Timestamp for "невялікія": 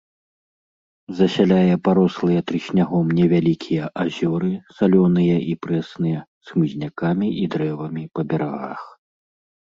3.19-3.89